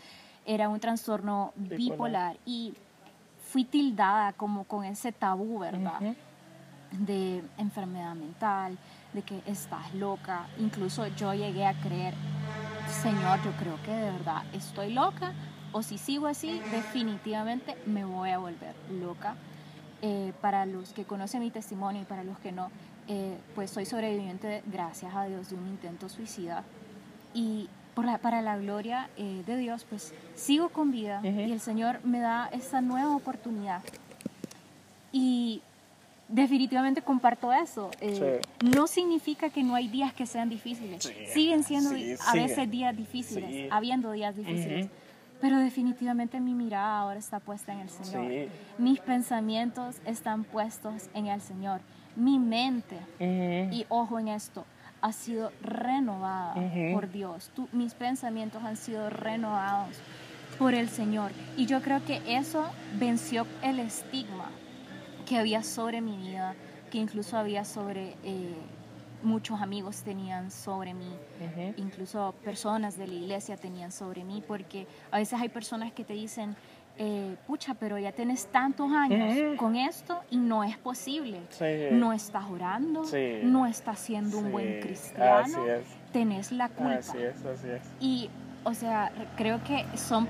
[0.45, 1.77] era un trastorno Bipolar.
[1.77, 2.73] bipolar, y
[3.51, 6.01] fui tildada como con ese tabú, ¿verdad?
[6.01, 6.15] Ujú.
[7.05, 8.77] de enfermedad mental,
[9.13, 10.47] de que estás loca.
[10.57, 12.15] Incluso yo llegué a creer,
[13.03, 15.33] Señor, yo creo que de verdad estoy loca
[15.73, 19.35] o si sigo así, definitivamente me voy a volver loca.
[20.05, 22.69] Eh, para los que conocen mi testimonio y para los que no,
[23.07, 26.63] eh, pues soy sobreviviente, gracias a Dios, de un intento suicida.
[27.33, 31.59] Y por la- para la gloria eh, de Dios, pues sigo con vida y el
[31.61, 33.81] Señor me da esta nueva oportunidad.
[35.11, 35.61] Y
[36.27, 37.91] definitivamente comparto eso.
[38.01, 41.03] Eh, No significa que no hay días que sean difíciles.
[41.03, 42.43] Sí, Siguen siendo sí, a sigue.
[42.43, 43.67] veces días difíciles, Sí.
[43.71, 44.89] habiendo días difíciles.
[45.43, 48.31] Pero definitivamente mi mirada ahora está puesta en el Señor.
[48.31, 48.47] Sí.
[48.77, 51.81] Mis pensamientos están puestos en el Señor.
[52.15, 53.75] Mi mente, Ujú.
[53.75, 54.63] y ojo en esto,
[55.01, 56.55] ha sido renovada
[56.93, 57.51] por Dios.
[57.53, 59.97] Tú- mis pensamientos han sido renovados
[60.57, 61.31] por el Señor.
[61.57, 62.65] Y yo creo que eso
[62.97, 64.49] venció el estigma
[65.25, 66.55] que había sobre mi vida,
[66.89, 68.55] que incluso había sobre eh,
[69.23, 71.09] muchos amigos tenían sobre mí,
[71.77, 76.13] incluso personas de la iglesia tenían sobre mí, porque a veces hay personas que te
[76.13, 76.55] dicen,
[76.97, 81.39] eh, pucha, pero ya tienes tantos años con esto y no es posible.
[81.49, 81.65] Sí.
[81.91, 83.39] No estás orando, Sí.
[83.43, 85.83] no estás siendo un buen cristiano, Así es.
[86.11, 86.95] tenés la culpa.
[86.95, 87.81] Así es, así es.
[87.99, 88.29] Y,
[88.63, 90.27] o sea, creo que son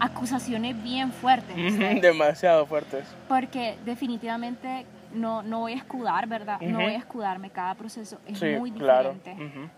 [0.00, 1.56] acusaciones bien fuertes.
[2.02, 3.04] Demasiado fuertes.
[3.28, 6.60] Porque definitivamente no, no voy a escudar, ¿verdad?
[6.60, 7.50] No voy a escudarme.
[7.50, 9.14] Cada proceso es Sí, muy claro.
[9.14, 9.44] diferente.
[9.44, 9.68] Ujú.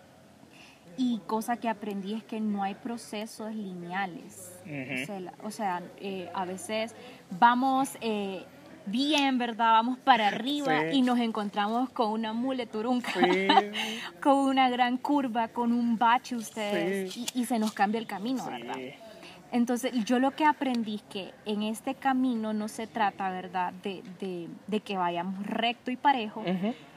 [0.96, 4.52] Y cosa que aprendí es que no hay procesos lineales.
[4.64, 6.94] O sea, la- O sea, eh, a veces
[7.38, 8.44] vamos eh,
[8.86, 9.72] bien, ¿verdad?
[9.72, 10.96] Vamos para arriba Sí.
[10.98, 13.20] y nos encontramos con una mule turunca, Sí.
[14.22, 17.26] con una gran curva, con un bache ustedes, Sí.
[17.34, 18.74] y, y se nos cambia el camino, ¿verdad?
[19.52, 24.02] Entonces, yo lo que aprendí es que en este camino no se trata, ¿verdad?, de,
[24.20, 26.44] de- de que vayamos recto y parejo,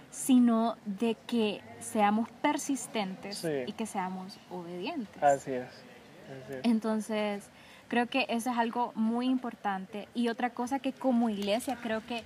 [0.10, 3.48] sino de que seamos persistentes Sí.
[3.68, 5.22] y que seamos obedientes.
[5.24, 5.64] Así es.
[5.68, 6.60] Así es.
[6.66, 7.50] Entonces,
[7.88, 10.08] creo que eso es algo muy importante.
[10.14, 12.24] Y otra cosa que como iglesia creo que,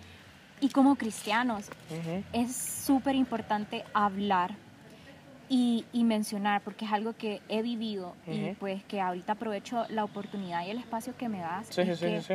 [0.62, 1.70] y como cristianos,
[2.34, 4.56] es súper importante hablar
[5.50, 8.56] y, y mencionar, porque es algo que he vivido y Ujú.
[8.60, 11.68] pues que ahorita aprovecho la oportunidad y el espacio que me das.
[11.70, 12.34] Sí, sí, que sí.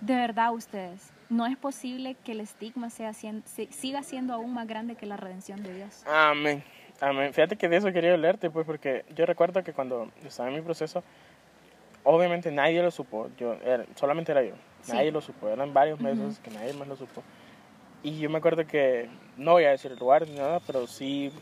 [0.00, 4.94] De verdad, ustedes, no es posible que el estigma sea, siga siendo aún más grande
[4.94, 6.04] que la redención de Dios.
[6.06, 6.62] Amén.
[7.00, 7.32] Amén.
[7.32, 10.60] Fíjate que de eso quería hablarte, pues, porque yo recuerdo que cuando estaba en mi
[10.60, 11.02] proceso,
[12.04, 13.28] obviamente nadie lo supo.
[13.38, 14.54] Yo, era- solamente era yo.
[14.88, 15.48] Nadie lo supo.
[15.48, 17.22] Eran varios meses que nadie más lo supo.
[18.02, 21.32] Y yo me acuerdo que, no voy a decir el lugar ni nada, pero sí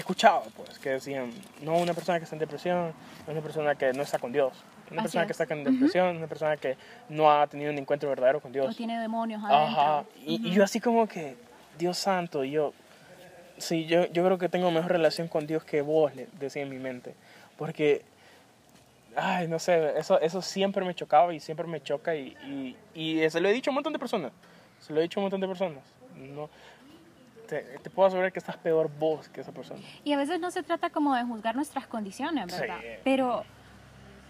[0.00, 2.92] escuchaba, pues, que decían, no, una persona que está en depresión,
[3.26, 4.52] una persona que no está con Dios.
[4.90, 5.40] Una Así persona que es.
[5.40, 6.76] está con depresión, una persona que
[7.08, 8.66] no ha tenido un encuentro verdadero con Dios.
[8.66, 9.80] No tiene demonios adentro.
[9.80, 10.04] Ajá.
[10.26, 11.36] Y, y yo así como que,
[11.78, 12.74] Dios santo, yo,
[13.58, 16.68] sí, yo, yo creo que tengo mejor relación con Dios que vos, le decía en
[16.68, 17.14] mi mente.
[17.56, 18.02] Porque,
[19.16, 22.36] ay, no sé, eso, eso siempre me chocaba y siempre me choca y,
[22.94, 24.32] y, y se lo he dicho a un montón de personas.
[24.80, 25.82] Se lo he dicho a un montón de personas.
[26.16, 26.50] No,
[27.60, 29.80] te, te puedo asegurar que estás peor vos que esa persona.
[30.04, 32.60] Y a veces no se trata como de juzgar nuestras condiciones, Sí.
[32.60, 32.78] ¿verdad?
[33.04, 33.44] Pero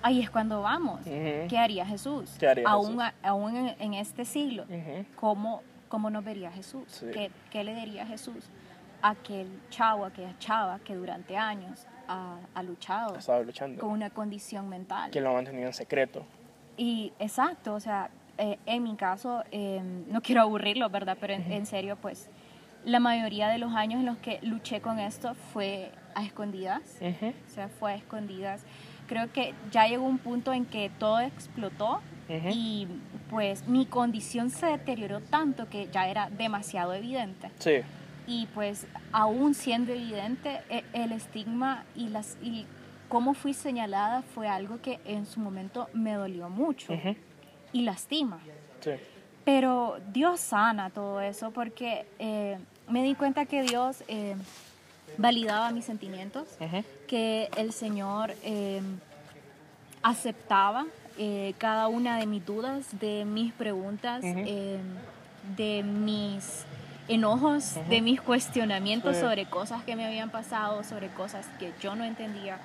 [0.02, 1.00] ahí es cuando vamos.
[1.02, 1.48] Ujú.
[1.48, 2.34] ¿Qué haría Jesús?
[2.38, 3.02] ¿Qué haría aún, Jesús?
[3.22, 5.04] a- aún en, en este siglo, Ujú.
[5.16, 6.84] ¿cómo, ¿cómo nos vería Jesús?
[6.88, 7.06] Sí.
[7.12, 8.48] ¿Qué, qué le diría Jesús
[9.02, 13.80] a aquel chavo, a aquella chava que durante años ha, ha luchado luchando.
[13.80, 15.10] con una condición mental?
[15.12, 16.24] Que lo ha mantenido en secreto.
[16.76, 21.16] Y exacto, o sea, eh, en mi caso, eh, no quiero aburrirlo, ¿verdad?
[21.20, 22.28] Pero en, en serio, pues,
[22.84, 27.28] la mayoría de los años en los que luché con esto fue a escondidas, Ujú.
[27.28, 28.62] o sea, fue a escondidas.
[29.06, 32.48] Creo que ya llegó un punto en que todo explotó Ujú.
[32.50, 32.88] y
[33.30, 37.50] pues mi condición se deterioró tanto que ya era demasiado evidente.
[37.58, 37.80] Sí.
[38.26, 42.66] Y pues aún siendo evidente, e- el estigma y, las, y
[43.08, 47.16] cómo fui señalada fue algo que en su momento me dolió mucho Ujú.
[47.72, 48.38] y lastima.
[48.80, 48.90] Sí.
[49.44, 52.58] Pero Dios sana todo eso porque eh,
[52.92, 54.36] me di cuenta que Dios eh,
[55.16, 56.84] validaba mis sentimientos, Ujú.
[57.08, 58.82] que el Señor eh,
[60.02, 60.86] aceptaba
[61.18, 64.42] eh, cada una de mis dudas, de mis preguntas, Ujú.
[64.46, 64.78] eh,
[65.56, 66.64] de mis
[67.08, 72.04] enojos, de mis cuestionamientos sobre cosas que me habían pasado, sobre cosas que yo no
[72.04, 72.58] entendía.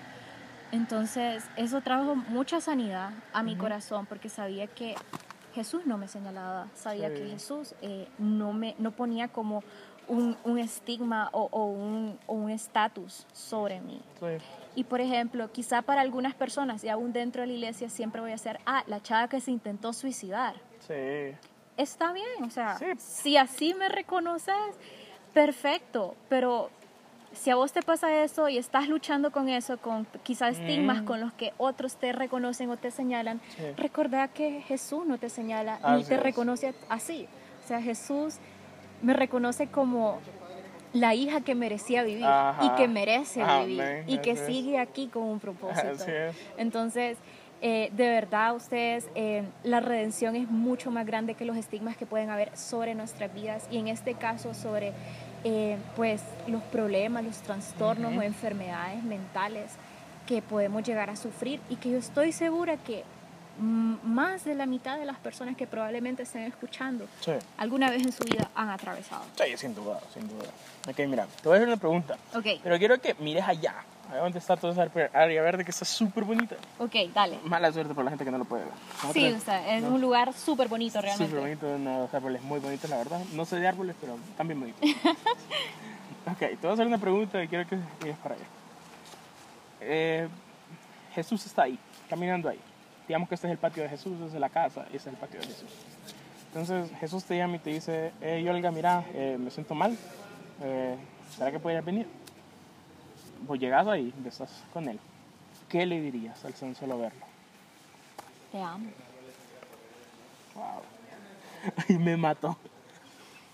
[0.71, 4.95] Entonces, eso trajo mucha sanidad a mi corazón porque sabía que
[5.55, 7.15] Jesús no me señalaba, sabía Sí.
[7.15, 9.63] que Jesús eh, no me no ponía como
[10.07, 14.01] un, un estigma o, o un estatus sobre mí.
[14.19, 14.25] Sí.
[14.75, 18.31] Y por ejemplo, quizá para algunas personas, y aún dentro de la iglesia, siempre voy
[18.31, 20.55] a ser, ah, la chava que se intentó suicidar.
[20.87, 21.35] Sí.
[21.77, 22.85] Está bien, o sea, Sí.
[22.97, 24.53] si así me reconoces,
[25.33, 26.69] perfecto, pero
[27.33, 31.05] si a vos te pasa eso y estás luchando con eso, con quizás estigmas Mm.
[31.05, 33.63] con los que otros te reconocen o te señalan, Sí.
[33.77, 36.23] recordá que Jesús no te señala ni te es.
[36.23, 37.27] reconoce así.
[37.63, 38.37] O sea, Jesús
[39.01, 40.19] me reconoce como
[40.93, 42.65] la hija que merecía vivir Ajá.
[42.65, 44.47] y que merece vivir Amén, y que así es.
[44.47, 46.05] sigue aquí con un propósito.
[46.57, 47.17] Entonces,
[47.61, 52.05] eh, de verdad, ustedes, eh, la redención es mucho más grande que los estigmas que
[52.05, 54.93] pueden haber sobre nuestras vidas y en este caso sobre
[55.43, 59.71] eh, pues los problemas, los trastornos o enfermedades mentales
[60.27, 63.03] que podemos llegar a sufrir y que yo estoy segura que
[63.59, 67.31] más de la mitad de las personas que probablemente estén escuchando Sí.
[67.57, 69.23] alguna vez en su vida han atravesado.
[69.35, 70.45] Sí, sin duda, sin duda.
[70.89, 72.15] Ok, mira, te voy a hacer una pregunta.
[72.35, 73.75] Ok, Pero quiero que mires allá.
[74.09, 76.55] Allá donde está toda esa área verde que está súper bonita.
[76.79, 77.39] ok, dale.
[77.43, 78.73] Mala suerte por la gente que no lo puede ver.
[79.11, 81.29] Sí, o sea, es un lugar súper bonito realmente.
[81.35, 83.19] Súper bonito, unos árboles muy bonitos, la verdad.
[83.33, 84.81] No sé de árboles, pero bien bonitos.
[86.29, 88.43] Ok, te voy a hacer una pregunta y quiero que vayas para allá.
[89.79, 90.27] Eh,
[91.15, 92.59] Jesús está ahí, caminando ahí.
[93.07, 95.15] Digamos que este es el patio de Jesús, este es la casa, este es el
[95.15, 95.69] patio de Jesús.
[96.47, 99.97] Entonces Jesús te llama y te dice, hey Olga, mira, eh, me siento mal,
[100.63, 100.95] eh,
[101.35, 102.07] ¿será que podrías venir?
[103.41, 104.99] Vos llegás ahí, estás con él.
[105.69, 107.25] ¿Qué le dirías al tan solo verlo?
[108.51, 108.89] Te amo.
[110.55, 110.81] Wow.
[111.89, 112.57] Y me mató.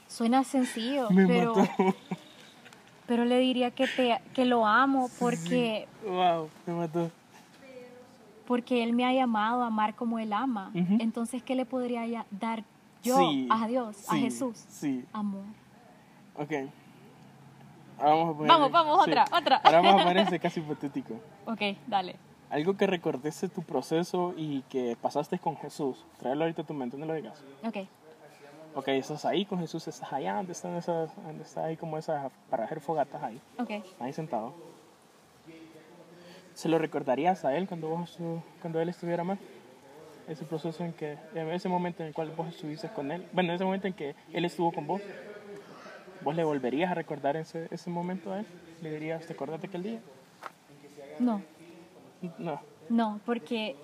[0.07, 1.95] Suena sencillo, Me pero, mató.
[3.07, 7.11] pero le diría que, te, que lo amo porque, Wow, me mató.
[8.47, 10.71] Porque Él me ha llamado a amar como Él ama.
[10.73, 12.63] Entonces, ¿qué le podría dar
[13.01, 14.57] yo Sí, a Dios, a Jesús?
[14.69, 15.43] Sí, Amor.
[16.35, 16.51] ok.
[17.99, 19.55] Ahora vamos a poner, Vamos, vamos, otra, otra.
[19.63, 21.13] Ahora vamos a poner este caso hipotético.
[21.45, 22.15] Ok, dale.
[22.49, 26.03] Algo que recordes de tu proceso y que pasaste con Jesús.
[26.19, 27.41] Tráelo ahorita a tu mente, no lo digas.
[27.65, 27.77] Ok.
[28.75, 32.31] Ok, estás ahí con Jesús, estás allá, donde están esas, donde está ahí como esas,
[32.49, 33.69] para hacer fogatas ahí, Ok.
[33.99, 34.53] ahí sentado.
[36.53, 38.17] ¿Se lo recordarías a él cuando vos,
[38.61, 39.39] cuando él estuviera mal?
[40.27, 43.53] Ese proceso en que, en ese momento en el cual vos estuviste con él, bueno,
[43.53, 45.01] ese momento en que él estuvo con vos,
[46.21, 48.45] ¿vos le volverías a recordar ese, ese momento a él?
[48.81, 49.99] ¿Le dirías, te acordaste aquel día?
[51.19, 51.41] No,
[52.37, 52.59] No.
[52.89, 53.75] no, porque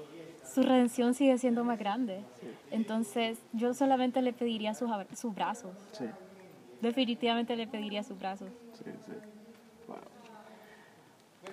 [0.44, 2.20] su redención sigue siendo más grande.
[2.72, 5.72] Entonces, yo solamente le pediría sus, sus brazos.
[5.92, 6.06] Sí,
[6.82, 8.50] Definitivamente le pediría sus brazos.
[8.74, 9.39] sí, sí.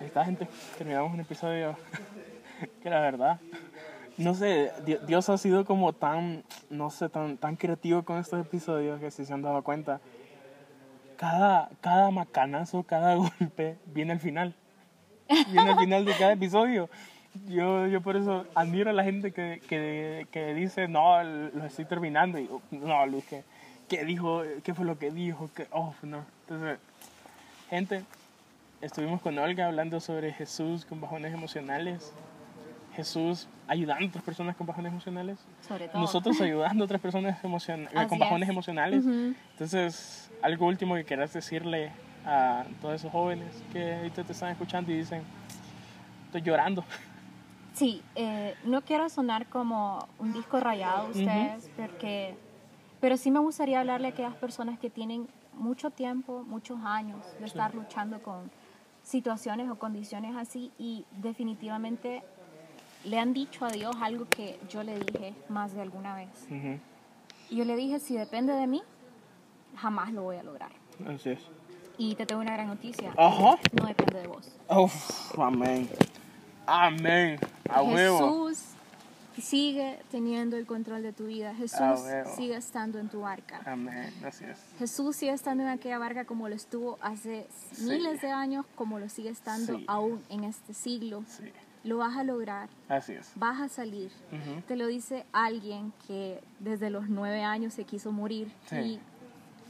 [0.01, 0.47] Está, gente.
[0.77, 1.75] Terminamos un episodio
[2.83, 3.39] que la verdad,
[4.17, 8.39] no sé, Di- Dios ha sido como tan, no sé, tan, tan creativo con estos
[8.45, 9.99] episodios que si se han dado cuenta,
[11.17, 14.53] cada, cada macanazo, cada golpe viene al final.
[15.51, 16.89] Viene al final de cada episodio.
[17.47, 21.85] Yo, yo por eso admiro a la gente que, que, que dice, no, lo estoy
[21.85, 22.39] terminando.
[22.39, 23.43] Y no, Luis, ¿qué,
[23.89, 24.41] qué dijo?
[24.63, 25.49] ¿Qué fue lo que dijo?
[25.55, 25.67] ¿Qué?
[25.71, 26.23] Oh, no.
[26.43, 26.79] Entonces,
[27.69, 28.03] gente,
[28.81, 32.13] estuvimos con Olga hablando sobre Jesús con bajones emocionales.
[32.95, 35.37] Jesús ayudando a otras personas con bajones emocionales.
[35.67, 36.01] Sobre todo.
[36.01, 38.49] Nosotros ayudando a otras personas emocion- Así con bajones es.
[38.53, 39.05] emocionales.
[39.05, 39.33] Ujú.
[39.51, 41.91] Entonces, algo último que quieras decirle
[42.25, 45.21] a todos esos jóvenes que ahorita te están escuchando y dicen,
[46.25, 46.83] estoy llorando.
[47.73, 52.35] Sí, eh, no quiero sonar como un disco rayado a ustedes, porque,
[52.99, 57.45] pero sí me gustaría hablarle a aquellas personas que tienen mucho tiempo, muchos años de
[57.45, 58.49] estar luchando con
[59.07, 62.23] situaciones o condiciones así y definitivamente
[63.05, 66.29] le han dicho a Dios algo que yo le dije más de alguna vez.
[67.49, 68.83] Y yo le dije, si depende de mí,
[69.77, 70.71] jamás lo voy a lograr.
[71.07, 71.39] Así es.
[71.97, 73.13] Y te tengo una gran noticia.
[73.17, 73.57] Ajá.
[73.71, 74.53] No depende de vos.
[75.37, 75.89] Amén.
[76.65, 77.39] Amén.
[77.69, 78.51] A huevo.
[79.41, 81.53] Sigue teniendo el control de tu vida.
[81.55, 82.35] Jesús huevo.
[82.35, 83.61] sigue estando en tu barca.
[83.65, 84.13] Amén.
[84.25, 84.57] Así es.
[84.79, 87.47] Jesús sigue estando en aquella barca como lo estuvo hace
[87.81, 89.85] miles de años, como lo sigue estando Sí.
[89.87, 91.23] aún en este siglo.
[91.27, 91.51] Sí.
[91.83, 93.31] Lo vas a lograr, Así es.
[93.35, 94.11] vas a salir.
[94.67, 98.99] Te lo dice alguien que desde los nueve años se quiso morir y,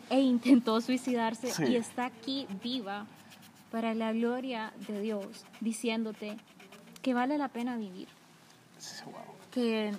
[0.10, 3.06] e intentó suicidarse y está aquí viva
[3.70, 6.38] para la gloria de Dios, diciéndote
[7.04, 8.08] que vale la pena vivir.
[9.06, 9.14] Wow.
[9.58, 9.92] Que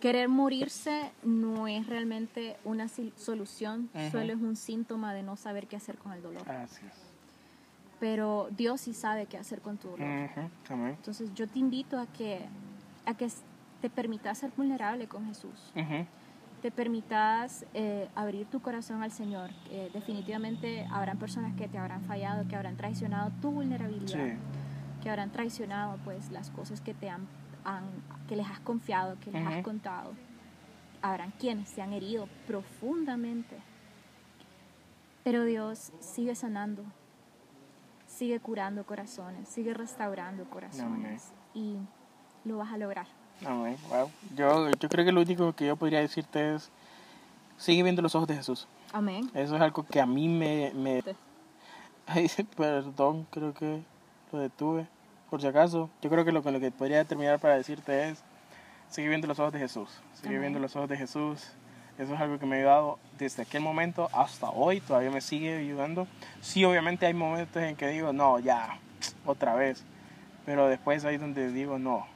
[0.00, 4.10] querer morirse no es realmente una solución, Ujú.
[4.10, 6.48] solo es un síntoma de no saber qué hacer con el dolor.
[6.50, 6.94] Así es.
[8.00, 10.08] Pero Dios sí sabe qué hacer con tu dolor.
[10.08, 10.50] Ujú.
[10.70, 10.94] Amén.
[10.96, 12.40] Entonces yo te invito a que,
[13.06, 13.28] a que
[13.80, 16.06] te permitas ser vulnerable con Jesús, Ujú.
[16.62, 19.50] te permitas eh, abrir tu corazón al Señor.
[19.70, 24.06] Eh, definitivamente habrán personas que te habrán fallado, que habrán traicionado tu vulnerabilidad.
[24.30, 24.36] Sí.
[25.02, 27.26] que habrán traicionado pues las cosas que te han,
[27.64, 29.54] han- que les has confiado, que les Ujú.
[29.54, 30.12] has contado.
[31.02, 33.56] Habrán quienes se han herido profundamente.
[35.24, 36.82] Pero Dios sigue sanando,
[38.06, 41.76] sigue curando corazones, sigue restaurando corazones y
[42.44, 43.06] lo vas a lograr.
[43.42, 44.10] Wow.
[44.36, 46.70] Yo, yo creo que lo único que yo podría decirte es,
[47.56, 48.66] sigue viendo los ojos de Jesús.
[48.92, 49.30] Amén.
[49.34, 50.72] Eso es algo que a mí me...
[50.74, 51.02] me...
[52.06, 53.82] Ay, perdón, creo que
[54.32, 54.86] lo detuve.
[55.32, 58.22] Por si acaso, yo creo que lo, lo que podría terminar para decirte es,
[58.90, 59.88] sigue viendo los ojos de Jesús.
[60.12, 61.52] Sigue viendo los ojos de Jesús.
[61.96, 64.82] Eso es algo que me ha ayudado desde aquel momento hasta hoy.
[64.82, 66.06] Todavía me sigue ayudando.
[66.42, 68.78] Sí, obviamente hay momentos en que digo, no, ya,
[69.24, 69.82] otra vez.
[70.44, 72.06] Pero después ahí donde digo, no,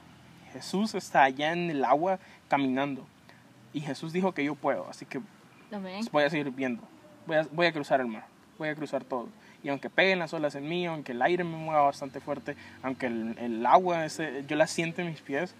[0.53, 3.03] Jesús está allá en el agua caminando.
[3.73, 5.21] Y Jesús dijo que yo puedo, así que
[5.71, 6.05] Amén.
[6.11, 6.83] voy a seguir viendo.
[7.25, 8.27] Voy a, voy a cruzar el mar.
[8.59, 9.27] Voy a cruzar todo.
[9.63, 13.07] Y aunque peguen las olas en mí, aunque el aire me mueva bastante fuerte, aunque
[13.07, 15.55] el, el agua, ese, yo la siento en mis pies,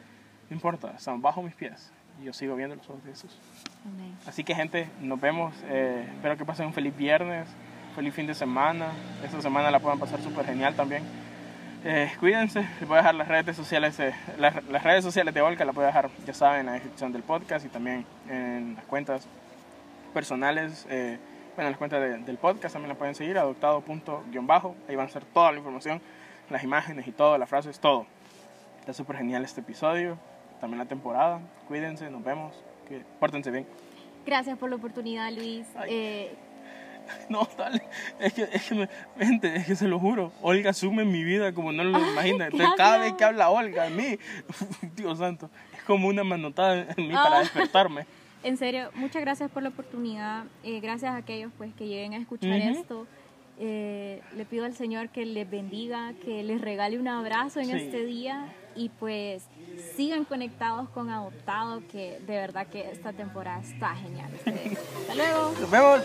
[0.50, 1.92] no importa, están bajo mis pies.
[2.22, 3.38] Y yo sigo viendo los ojos de Jesús.
[3.86, 4.16] Amén.
[4.26, 5.54] Así que gente, nos vemos.
[5.66, 7.48] eh, espero que pasen un feliz viernes.
[7.96, 8.92] feliz fin de semana.
[9.24, 11.04] Esta semana la puedan pasar súper genial también.
[11.84, 15.42] Eh, cuídense, les voy a dejar las redes sociales, eh, las, las, redes sociales de
[15.42, 18.76] Olga, las voy a dejar, ya saben, en la descripción del podcast y también en
[18.76, 19.28] las cuentas
[20.14, 21.18] personales, eh,
[21.58, 25.10] bueno, en las cuentas de, del podcast también la pueden seguir, adoptado.bajo, ahí van a
[25.10, 26.00] ser toda la información,
[26.52, 28.06] las imágenes y todo, las frases, todo.
[28.80, 30.20] Está súper genial este episodio,
[30.62, 32.54] también la temporada, cuídense, nos vemos,
[32.88, 33.66] que, pórtense bien.
[34.24, 35.66] Gracias por la oportunidad, Luis.
[35.88, 36.36] Eh,
[37.30, 37.82] no, dale.
[38.20, 40.32] Es que, es que, me, gente, es que se lo juro.
[40.44, 42.46] Olga asume mi vida como no lo imagina.
[42.46, 44.20] Entonces, cada vez que habla Olga a mí,
[44.96, 48.06] Dios santo, es como una manotada en mí para despertarme.
[48.44, 50.46] En serio, muchas gracias por la oportunidad.
[50.64, 52.80] Eh, gracias a aquellos pues que lleguen a escuchar uh -huh.
[52.80, 53.08] esto.
[53.60, 57.72] Eh, le pido al Señor que les bendiga, que les regale un abrazo en sí.
[57.72, 59.44] este día y pues
[59.96, 64.30] sigan conectados con Adoptado, que de verdad que esta temporada está genial.
[64.46, 65.54] Hasta luego.
[65.60, 66.02] Nos vemos.